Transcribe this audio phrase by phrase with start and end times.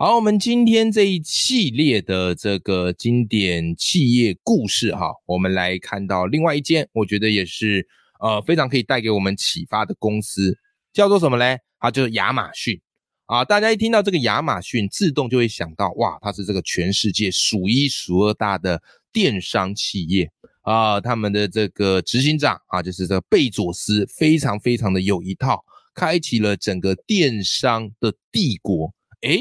[0.00, 7.84] 好，我们今天这一系列的这个经典企业故事哈，我们来看到另外一间，我觉得也是
[8.20, 10.56] 呃非常可以带给我们启发的公司，
[10.92, 11.58] 叫做什么嘞？
[11.80, 12.80] 它就是亚马逊
[13.26, 13.44] 啊！
[13.44, 18.80] 大家一听到这个亚马逊，自动就会想到哇，它是这个全世界数一数二大的
[19.12, 20.30] 电商企业
[20.62, 21.00] 啊！
[21.00, 29.40] 他们的这个执行长啊，就是这个贝佐斯，非常非常的有一套，开启了整个电商的帝国，诶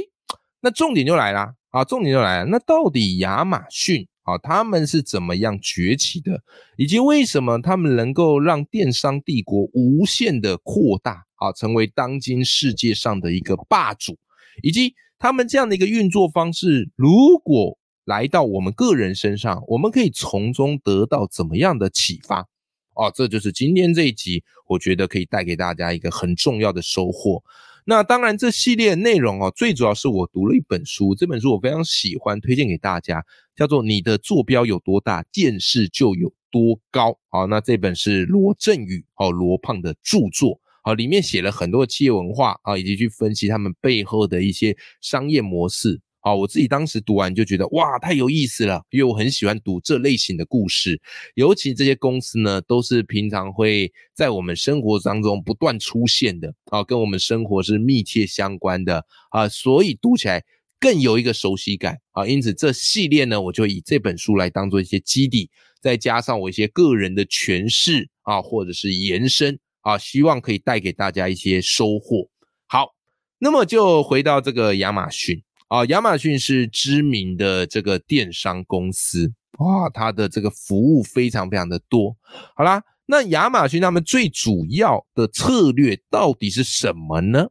[0.67, 1.81] 那重点就来了啊！
[1.85, 2.45] 重点就来了。
[2.47, 6.43] 那到底亚马逊啊，他们是怎么样崛起的？
[6.75, 14.17] 以及为什么他们能够让电商帝国无限的扩大啊，成为当今世界上的一个霸主？
[14.61, 22.45] 以及他们这样的一个运作方式，如果来到我们个人身上，我们可以从中得到怎么样的启发？
[22.93, 27.41] 哦，这就是今天这一集，我觉得可以带给大家一个很重要的收获。
[27.89, 33.23] 那当然，这系列内容哦，最主要是我读了一本书，这本书我非常喜欢，推荐给大家，
[33.55, 37.11] 叫做《你的坐标有多大，见识就有多高》。
[37.29, 46.01] 好，那这本是罗振宇哦，罗胖的著作，好，里面写了很多企业文化啊，以及去分析他们背后的一些商业模式。
[46.21, 50.99] 啊，我自己当时读完就觉得哇，太有意思了，因为我很喜欢读这类型的故事，
[51.35, 60.43] 尤其这些公司呢，都是平常会在我们生活当中不断出现的啊，跟我们生活是密切相关的啊，所以读起来
[60.79, 62.27] 更有一个熟悉感啊。
[62.27, 65.49] 因此这系列呢，我就以这本书来当做一些基底，
[65.81, 72.27] 再加上我一些个人的诠释啊，或者是延伸啊，希望可以带给大家一些收获。
[72.65, 72.95] 好，
[73.37, 75.41] 那么就回到这个亚马逊。
[75.67, 82.15] 啊，亚马逊是知名的这个电商公司哇，它的这个服务非常非常的多。
[82.55, 87.49] 好啦，那亚马逊他们最主要的策略到底是什么呢？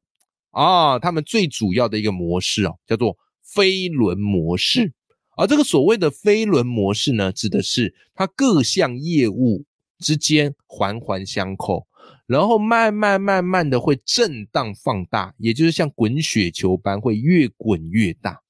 [0.51, 4.95] 啊，他们最主要的一个模式哦，叫做飞轮模式。
[5.37, 9.67] 而这个所谓的飞轮模式呢，指的是它各项业务
[9.99, 11.87] 之间环环相扣。
[12.27, 18.41] 然后慢慢慢慢的会震荡放大，也就是像滚雪球般会越滚越大，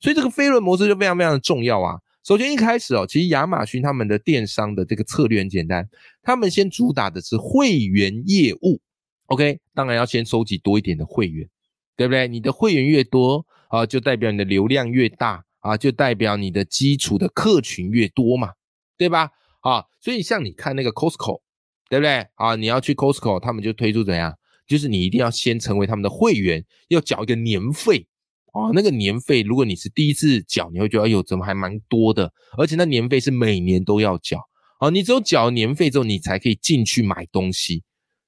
[0.00, 2.00] 所以这个飞轮模式就非常非常的重要啊。
[2.24, 5.86] 首先一开始哦，其实亚马逊他们的电商的这个策略很简单，
[6.22, 8.80] 他们先主打的是会员业务
[9.26, 11.46] ，OK，当然要先收集多一点的会员，
[11.94, 12.26] 对不对？
[12.26, 18.54] 你的会员越多啊，就代表你的流量越大啊，就代表你的基础的客群越多嘛，
[18.96, 19.30] 对吧？
[19.60, 21.42] 啊，所以像你看那个 Costco。
[21.88, 22.56] 对不对啊？
[22.56, 24.34] 你要去 Costco，他们就推出怎样？
[24.66, 28.06] 就是你一定要先成为他们的会员，要缴一个年费
[28.52, 28.70] 啊。
[28.74, 32.32] 那个年费，如果你是第一次缴，你会觉得哎呦，怎么还蛮多的？
[32.58, 34.40] 而且那年费是每年都要缴
[34.80, 34.90] 啊。
[34.90, 37.84] 你只有缴年费之后，你才可以进去买东西。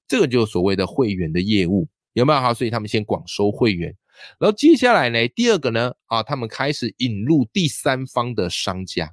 [0.06, 2.54] 这个就是所谓的会员的业务，有没有好？
[2.54, 3.94] 所以他们先广收会员，
[4.38, 9.12] 然后接下来呢，第二个呢啊，他们开始引入第三方的商家。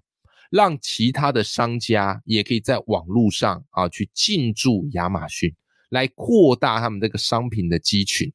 [0.50, 5.54] 让其他的商家也可以在网络上啊去进驻亚马逊，
[5.90, 8.32] 来扩大他们这个商品的基群。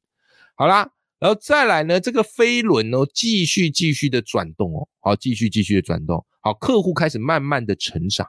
[0.55, 0.89] 好啦，
[1.19, 6.23] 然后再来呢，这个飞轮哦，继续继续的转动哦，好，继续继续的转动。
[6.41, 8.27] 好，客户开始慢慢的成长，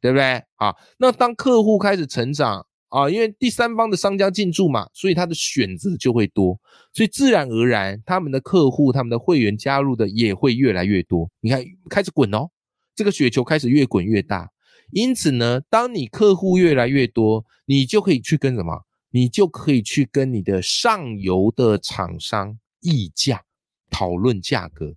[0.00, 0.42] 对不对？
[0.56, 6.60] 啊，那当客户开始成长啊，因为第三方的商家进驻嘛，所以他的选择就会多，
[6.92, 11.30] 所以自然而然他们的客户、他们的会员加入的也会越来越多。
[11.40, 12.50] 你看，开始滚哦。
[12.94, 14.50] 这个雪球开始越滚越大，
[14.90, 18.84] 因此呢，当你客户越来越多，你就可以去跟什么？
[19.10, 23.42] 你就可以去跟你的上游的厂商议价，
[23.90, 24.94] 讨论价格，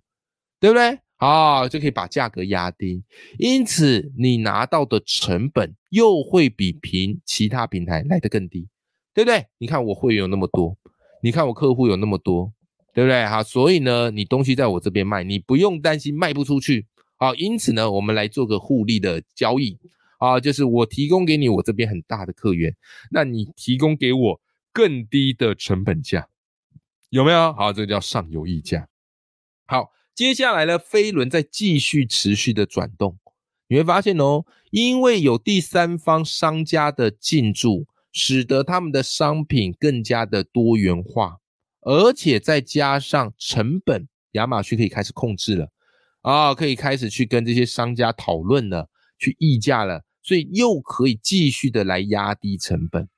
[0.58, 0.98] 对不对？
[1.18, 3.02] 啊，就可以把价格压低，
[3.38, 8.68] 因此你拿到的成本又会比平其他平台来的更低，
[9.12, 9.46] 对不对？
[9.58, 10.76] 你看我会员有那么多，
[11.22, 12.52] 你看我客户有那么多，
[12.94, 13.26] 对不对？
[13.26, 16.86] 哈，所以呢，你东西在我这边卖，你不用担心卖不出去。
[17.18, 19.76] 好，因此呢，我们来做个互利的交易
[20.18, 22.76] 啊，就是我提供给你我这边很大的客源，
[23.10, 24.40] 那你提供给我
[24.72, 26.28] 更低的成本价，
[27.10, 27.52] 有没有？
[27.52, 28.88] 好，这个叫上游溢价。
[29.66, 33.18] 好，接下来呢，飞轮在继续持续的转动，
[33.66, 41.38] 你会发现哦，因为有第三方商家的进驻，使得他们的商品更加的多元化，
[41.80, 45.72] 而且再加上成本，亚马逊可以开始控制了。
[46.28, 53.08] 啊，可以开始去跟这些商家讨论了，去议价了，所以又可以继续的来压低成本。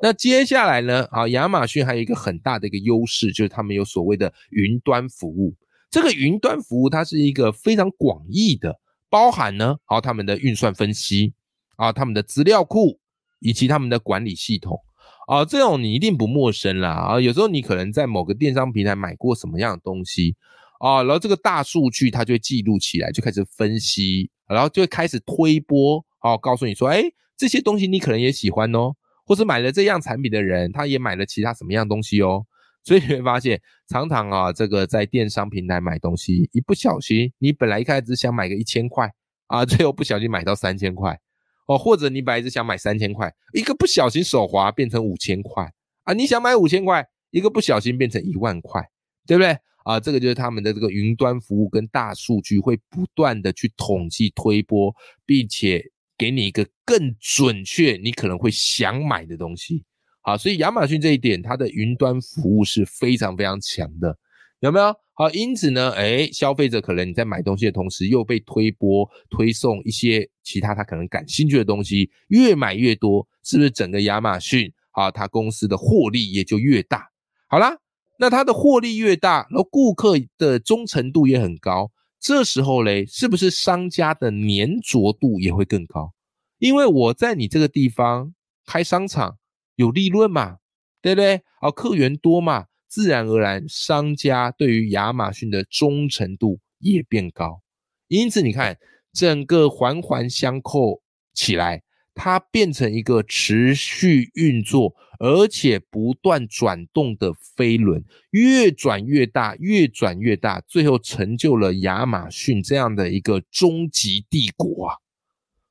[0.00, 1.04] 那接下来呢？
[1.10, 5.54] 啊，亚马逊还有一个很大的一个优势，就是他们有所谓的云端服务。
[5.90, 8.80] 这个云端服务它是一个非常广义的，
[9.10, 11.34] 包含呢，好他们的运算分析
[11.76, 12.98] 啊，他们的资料库
[13.38, 14.80] 以及他们的管理系统
[15.28, 17.20] 啊，这种你一定不陌生啦啊。
[17.20, 20.36] 有时候你可能在某个电商平台买过什么样的东西
[20.80, 27.02] 啊，然后这个大数据它就会记录起来，就开始分析，然后就会开始推波哦，告诉你说，哎，
[27.36, 28.92] 这些东西你可能也喜欢哦。
[29.28, 32.46] 或者买了这样产品的人，他也买了其他什么样东西哦，
[32.84, 39.10] 所以你会发现，常常啊，这个在电商平台买东西，一不小心，你本来一开始只想买个一千块
[39.48, 41.18] 啊，最后不小心买到三千块
[41.66, 45.72] 哦，或者你本来只想买三千块，一个不小心手滑变成五千块
[46.04, 48.88] 啊，你想买五千块，一个不小心变成一万块，
[49.26, 49.98] 对不对啊？
[49.98, 54.94] 这个就是他们的这个云端服务跟大数据会不断的去统计推波，
[55.24, 55.84] 并且。
[56.18, 59.84] 给你一个更准确，你可能会想买的东西，
[60.22, 64.16] 好，所以亚马逊这一点，它的云端服务是非常非常强的，
[64.60, 64.96] 有没有？
[65.12, 77.10] 好，因此呢，哎，消费者可能你在买东西的同时，又被推波推送一些其他他可能感兴趣的东西，越买越多，是不是整个亚马逊啊，它公司的获利也就越大？
[77.46, 77.76] 好啦，
[78.18, 81.90] 那它的获利越大，然后顾客的忠诚度也很高。
[82.18, 86.12] 这时候嘞，是不是商家的粘着度也会更高？
[86.58, 88.34] 因为我在你这个地方
[88.64, 89.36] 开商场
[89.74, 90.56] 有利润嘛，
[91.02, 91.42] 对不对？
[91.60, 97.60] 啊，客源多嘛，自然而然商家对于亚马逊的忠诚度也变高。
[98.08, 98.78] 因此，你看
[99.12, 101.02] 整个环环相扣
[101.34, 101.82] 起来。
[102.16, 114.96] 它变成一个持续运作，而且不断转动的飞轮，越转越大，越转越大，最后成就了亚马逊这样的一个终极帝国啊！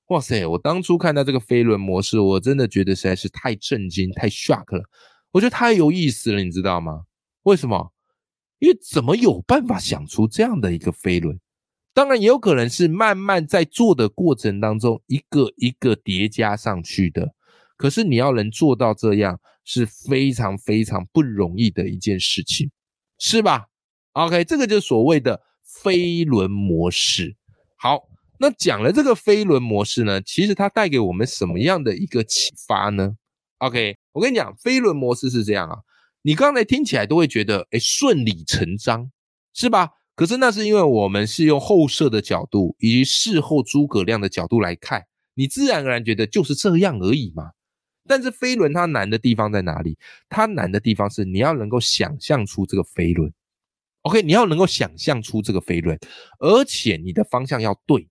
[0.09, 4.83] 哇塞，我当初看到这个飞轮模式，我真的觉得实在是太震惊、太 shock 了。
[5.31, 7.05] 我觉得太有意思了，你知道吗？
[7.41, 7.91] 为什么？
[8.59, 11.39] 因为怎么有办法想出这样的一个飞轮？
[11.95, 17.33] 当然也有可能是慢慢在做的过程当中，一个一个叠加上去的。
[17.77, 22.69] 可是你要能做到这样，是非常非常不容易的一件事情，
[23.17, 23.67] 是吧
[24.11, 27.37] ？OK，这个就是所谓的飞轮模式。
[27.77, 28.09] 好，
[28.39, 33.15] 那讲了这个飞轮模式呢，其实它带给我们什么样的一个启发呢
[33.59, 35.77] ？OK，我跟你讲，飞轮模式是这样啊，
[36.23, 39.09] 你刚才听起来都会觉得，哎，顺理成章，
[39.53, 39.91] 是吧？
[40.15, 47.51] 可是那是因为我们是用后设的角度，以及事后诸葛亮的角度来看，你自然而然觉得就是这样而已嘛。
[48.07, 49.97] 但是飞轮它难的地方在哪里？
[50.29, 53.33] 它难的地方是你要能够想象出这个飞轮
[54.03, 55.99] ，OK，你要能够想象出这个飞轮，
[56.39, 58.07] 而且你的方向要对，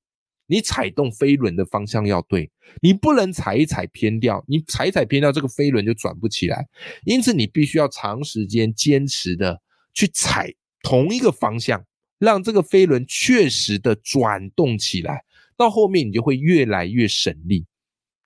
[0.46, 2.50] 你踩动飞轮的方向要对，
[2.82, 6.66] 你不能踩一踩偏掉，你踩一踩偏掉，这个飞轮就转不起来。
[7.04, 9.62] 因此你必须要长时间坚持的
[9.94, 10.52] 去踩
[10.82, 11.82] 同一个方向。
[12.24, 15.22] 让这个飞轮确实的转动起来，
[15.56, 17.64] 到后面你就会越来越省力，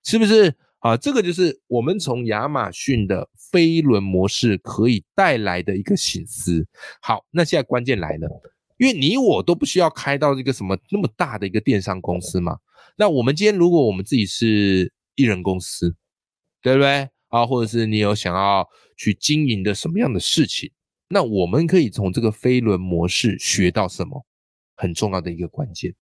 [0.03, 0.97] 是不是啊？
[0.97, 6.65] 这个就是我们从亚马逊的飞轮模式可以带来的一个醒思。
[7.01, 8.41] 好，那现在关键来了，
[8.77, 12.57] 因为你我都不需要开到这个什么那么大的一个电商公司嘛。
[12.95, 15.95] 那我们今天如果我们自己是艺人公司，
[16.61, 17.45] 对不对啊？
[17.45, 20.71] 或者是你有想要去经营的什么样的事情？
[21.09, 24.25] 那我们可以从这个飞轮模式学到什么？
[24.75, 25.93] 很重要的一个关键，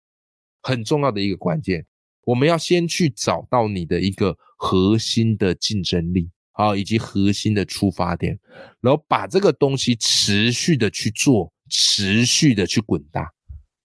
[0.61, 1.87] 很重要的一个关键，
[2.25, 8.39] 我们要先去找到你的一个核心的竞争力啊，以及核心的出发点，
[8.83, 13.33] 然后把这个东西持续的去做，持续的去滚大。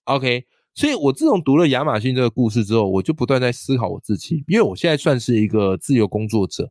[0.03, 6.69] OK，所以我自从读了亚马逊这个故事之后，我就不断在思考我自己，因为我现在算是一个自由工作者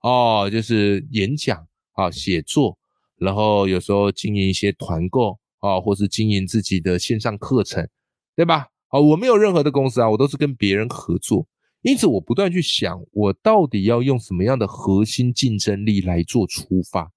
[0.00, 2.79] 哦，就是演讲啊，写作。
[3.20, 7.86] 然后有时候经营一些团购啊，或是经营自己的线上课程，
[8.34, 8.66] 对吧？
[8.88, 11.46] 啊，我没有任何的公司啊，我都是跟别人合作。
[11.82, 17.12] 因此，我不断去想，我到底要用什么样的核心竞争力来做出发。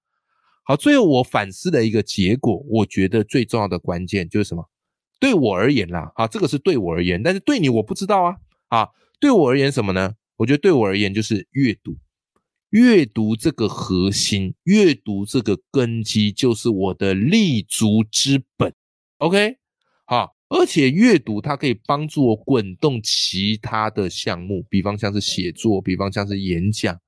[0.64, 4.64] 好，最后我反思的一个结果，我觉得最重要的关键就是什么？
[5.18, 8.36] 对我而言啦，啊，这个是对我而言，但是对你我不知道啊。
[8.68, 8.88] 啊，
[9.20, 10.12] 对我而言什么呢？
[10.36, 11.96] 我觉得对我而言就是阅读。
[12.74, 18.74] 阅读这个核心，阅读这个根基，就是我的立足之本。
[19.18, 19.58] OK，
[20.04, 26.98] 好，而且阅读它可以帮助我滚动其他的项目，比方像是写作，比方像是演讲。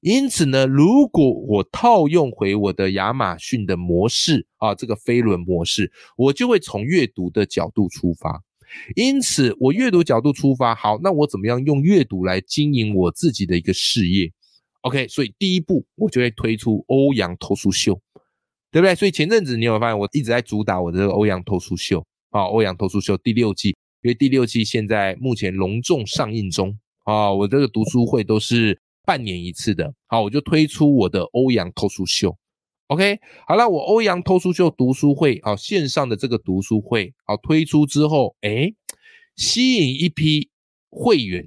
[0.00, 8.42] 因此呢，如果我套用回我的亚马逊的模式啊，这个飞轮模式，我就会从阅读的角度出发。
[8.96, 14.30] 因此，我阅读角度出发，好，那我怎么样用阅读来经营我自己的一个事业
[14.86, 18.00] ？OK，所以第一步我就会推出欧阳偷书秀，
[18.70, 18.94] 对不对？
[18.94, 23.70] 所以前阵子你有发现我一直在主打我的这个欧阳偷书秀啊，欧阳偷书秀第六季，
[24.02, 32.36] 因为第六季现在目前隆重上映中啊，我这个读书会都是半年一次的，好，我就推出我的欧阳偷书秀。
[32.88, 38.72] OK，好了，我欧阳偷书秀读书会啊，线上的这个读书会啊推出之后，哎，
[39.34, 40.48] 吸引一批
[40.90, 41.44] 会员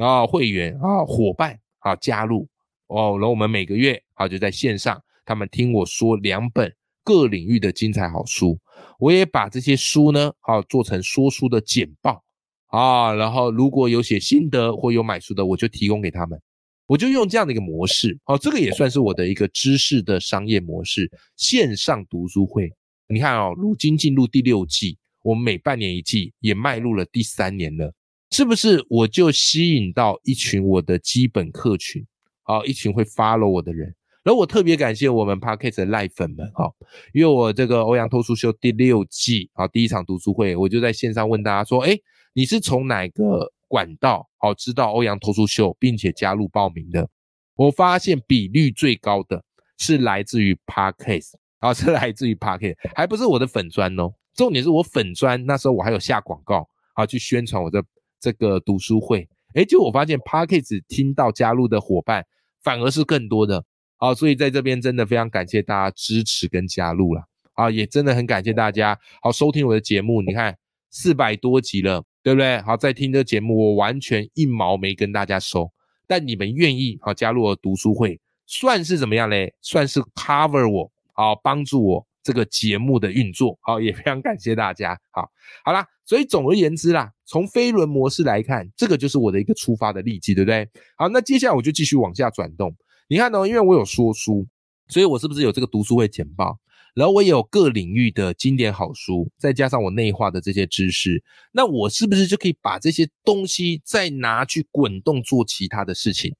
[0.00, 2.48] 啊，会员啊，伙伴啊加入
[2.94, 6.72] 哦，然后我们每个月啊就在线上，他们听我说两本
[7.02, 8.58] 各领域的精彩好书，
[8.98, 12.22] 我也把这些书呢，好做成说书的简报
[12.66, 16.40] 啊，然后如果有写心得或有买书的，我就提供给他们。
[16.86, 22.70] 我就用这样的一个模式，哦，这个也算是我的一个知识的商业模式，线上读书会。
[23.08, 27.94] 你看哦，如今进入第六季，我们每半年一季，也迈入了第三年了，
[28.30, 28.84] 是不是？
[28.90, 32.04] 我就吸引到一群我的基本客群，
[32.42, 33.94] 好，一群会 follow 我的人。
[34.22, 36.70] 然后我特别感谢我们 Podcast 的赖粉们，哈，
[37.12, 41.98] 因为我这个欧阳偷书秀第六季啊，第一场读书会，我就在线上问大家说，哎，
[42.32, 43.52] 你是从哪个？
[43.72, 47.08] 管道好，知道欧阳投书秀，并且加入报名的，
[47.56, 49.42] 我发现比率最高的
[49.78, 54.12] 是来自于 Parkcase，啊，是来自于 Parkcase，还不是我的粉砖哦。
[54.34, 57.82] 重点是我粉砖那时候我还有下广告啊，去宣传我的
[58.20, 59.26] 这个读书会。
[59.54, 62.24] 哎，就我发现 Parkcase 听到加入的伙伴
[62.62, 63.64] 反而是更多的
[63.96, 67.22] 啊，所以在这边真的非常感谢大家支持跟加入了
[67.54, 70.22] 啊，也真的很感谢大家好收听我的节目。
[70.22, 70.56] 你看
[70.90, 72.04] 四百多集了。
[72.24, 72.60] 对不对？
[72.60, 75.68] 好，在听这节目，我完全一毛没跟大家收，
[76.06, 79.52] 但你们愿意好加入我读书会，算是怎么样嘞？
[79.60, 84.98] 算是 cover 我，好帮助我这个节目的运作，好，也非常感谢大家。
[85.10, 85.30] 好，
[85.64, 90.68] 好啦，所以总而言之啦，从飞轮模式来看，这个就是我的一个出发的利基，对不对？
[90.96, 92.74] 好，那接下来我就继续往下转动。
[93.08, 93.46] 你看呢？
[93.46, 94.46] 因为我有说书，
[94.88, 96.58] 所以我是不是有这个读书会简报？
[96.94, 106.34] 然后我也有各领域的经典好书，再加上我内化的这些知识，那我是不是就可以把这些东西再拿去滚动做其他的事情，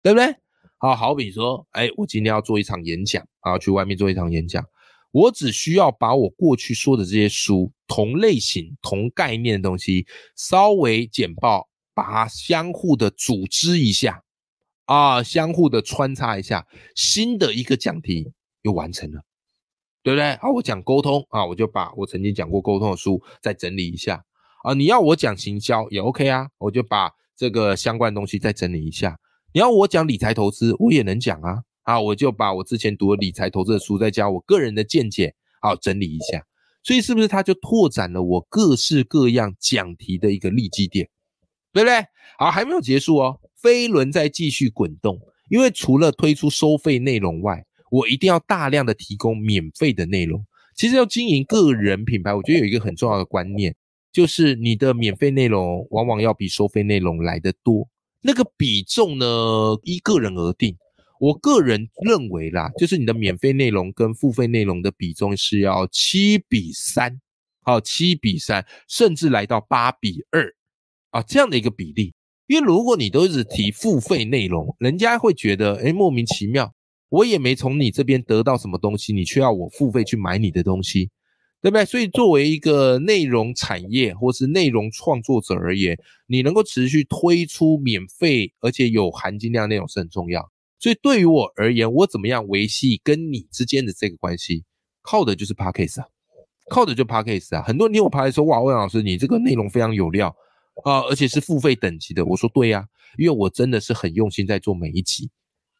[0.00, 0.34] 对不对？
[0.76, 4.64] 好，好比说，哎，我今天要做一场演讲，啊，去外面做一场演讲，
[5.18, 10.06] 我只需要把我过去说的这些书，同类型、同概念的东西，
[10.36, 14.22] 稍微简报，把它相互的组织一下，
[14.84, 18.32] 啊，相互的穿插一下，新的一个讲题
[18.62, 19.22] 又完成了。
[20.04, 20.36] 对不对？
[20.36, 24.24] 好，我讲沟通啊，我就把我曾经讲过沟通的书再整理一下
[24.62, 24.72] 啊。
[24.72, 29.18] 你要我讲行销也 OK 啊，我就把这个相关东西再整理一下。
[29.52, 31.64] 你要我讲理财投资，我也能讲啊。
[31.88, 36.44] 啊，我就把我之前读的理财投资的书，再加我个人的见解，好整理一下。
[36.82, 41.08] 所以是不是它就拓展了我各式各样讲题的一个利基点？
[41.72, 42.04] 对不对？
[42.38, 45.18] 好，还没有结束哦，飞轮在继续滚动，
[45.48, 50.44] 因为除了推出收费内容外，我一定要大量的提供免费的内容。
[50.76, 53.74] 其实要经营个人品牌，我觉得有一个很重要的观念，
[54.12, 57.88] 就是你的免费内容往往要比收费内容来得多。
[58.20, 59.26] 那个比重呢，
[59.84, 60.76] 依个人而定。
[61.20, 67.20] 我个人认为啦，就是你的免费内容跟付费内容的比重是要七比三，
[67.62, 70.54] 好，七比三，甚至来到八比二
[71.10, 72.14] 啊，这样的一个比例。
[72.46, 76.74] 因为如果你都一直提付费内容，人家会觉得哎莫名其妙。
[77.10, 81.08] 我也没从你这边得到什么东西，你却要我付费去买你的东西，
[81.62, 81.82] 对不对？
[81.86, 90.50] 所以作为一个内容产业或是内容创作者而言，你能够持续推出免费而且有含金量内容是很重要。
[90.78, 94.64] 所以对于我而言，我怎么样维系跟你之间的这个关系，
[95.02, 96.08] 靠的就是 p a c k a s e 啊，
[96.70, 97.62] 靠的就 p a c k a s e 啊。
[97.62, 100.28] 很多人听我 p a c k a s 说，哇，魏老师你这个内容非常有料
[100.84, 102.24] 啊，而且是付费等级的。
[102.24, 105.30] 我说对呀，因为我真的是很用心在做每一集，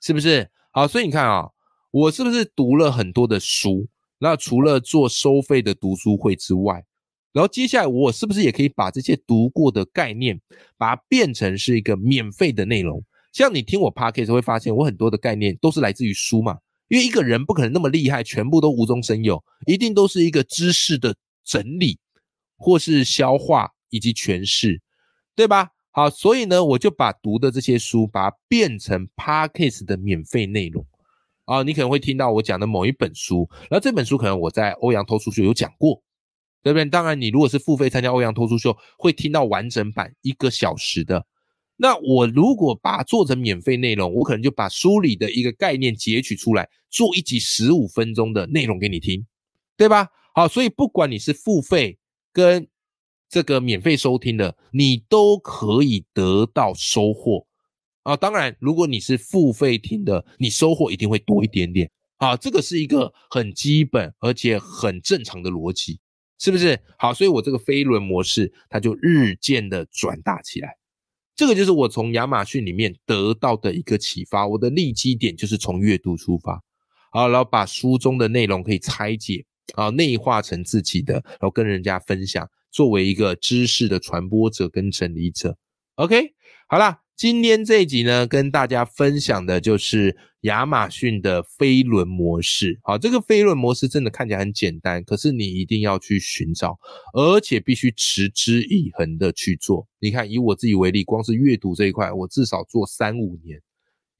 [0.00, 0.50] 是不是？
[0.73, 1.49] 好，所以你看啊，
[1.90, 3.87] 我是不是读了很多的书？
[4.19, 6.85] 那除了做收费的读书会之外，
[7.33, 10.40] 然后接下来我是不是也可以把这些读过的概念，
[10.76, 13.05] 把它变成是一个免费的内容？
[13.32, 16.58] 像你听我 podcast 会发现，我很多的概念都是来自于书嘛。
[16.88, 21.99] 因为一个人不可能那么厉害，全部都无中生有，一定都是一个知识的整理，
[22.56, 24.80] 或是消化以及诠释，
[25.37, 25.68] 对吧？
[25.90, 30.87] 好，所以呢，我就把读的这些书，把它变成 podcast 的免费内容
[31.44, 31.62] 啊。
[31.62, 36.02] 你可能会听到我讲的某一本书，然后这本书可能我在欧阳偷书秀有讲过，
[36.62, 36.87] 对不对？
[36.87, 41.26] 当然，你如果是付费参加欧阳偷书秀，会听到完整版一个小时的。
[41.80, 49.25] 那我如果把它做成免费内容，我可能就把书里的一个概念截取出来，做一集十五分钟的内容给你听，
[49.76, 50.08] 对吧？
[50.35, 51.97] 好，所以不管你是付费
[52.32, 52.66] 跟
[53.28, 57.47] 这个免费收听的，你都可以得到收获
[58.02, 58.16] 啊。
[58.16, 62.37] 当然，如果你是付费听的，你收获一定会多一点点啊。
[62.37, 66.00] 这个是一个很基本而且很正常的逻辑，
[66.40, 66.80] 是不是？
[66.99, 70.77] 好，所以我这个飞轮模式它就日渐的转大起来。
[71.38, 74.45] 这个就是我从亚马逊里面得到的一个启发。
[74.45, 76.61] 我的立基点就是从阅读出发，
[77.12, 85.57] 好，然后把书中的内容可以拆解啊，内化成自己的，然后跟人家分享，作为一个知识的传播者跟整理者。
[85.95, 86.35] OK，
[86.66, 87.02] 好啦。
[87.18, 92.78] 今天这一集呢，跟大家分享的就是亚马逊的飞轮模式。
[92.84, 96.78] 好，这个飞轮模式真的看起来很简单，可是你一定要去寻找，
[97.12, 99.84] 而且必须持之以恒的去做。
[99.98, 103.60] 你看，以我自己为例，光是阅读这一块，我至少做三五年，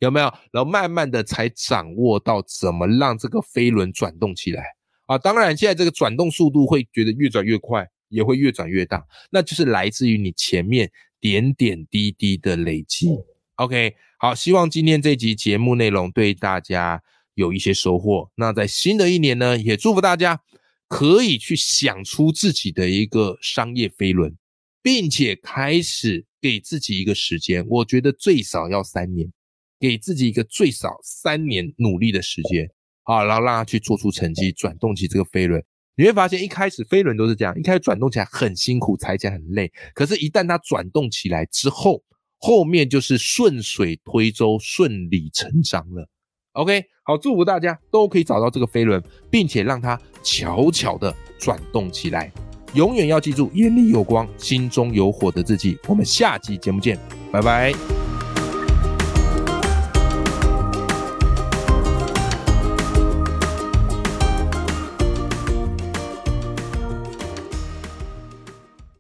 [0.01, 0.27] 有没有？
[0.51, 4.65] 然后慢慢的才掌握到怎么让这个飞轮转动起来
[5.07, 5.17] 啊。
[5.17, 10.91] 当然，现在这个转动速度会觉得越转越快，也会越转越大，那就是来自于你前面。
[11.21, 13.09] 点点滴滴的累积
[13.57, 17.03] ，OK，好，希望今天这集节目内容对大家
[17.35, 18.31] 有一些收获。
[18.37, 20.41] 那在新的一年呢，也祝福大家
[20.89, 24.37] 可以去想出自己的一个商业飞轮，
[24.83, 29.31] 并且开始给自己一个时间，我觉得最少要三年，
[29.79, 32.71] 给自己一个最少三年努力的时间，
[33.03, 35.63] 好，然后让他去做出成绩，转动起这个飞轮。
[35.99, 39.71] 你会发现，一开始飞轮都是这样，一开始转动起来很辛苦，踩起来很累。
[39.93, 42.01] 可是，一旦它转动起来之后，
[42.39, 46.09] 后面就是顺水推舟、顺理成章了。
[46.53, 52.33] OK，好，祝福大家都可以找到这个飞轮，并且让它悄悄的转动起来。
[52.75, 55.77] 永远要记住，眼里有光，心中有火的自己。
[55.89, 56.97] 我们下集节目见，
[57.33, 57.98] 拜拜。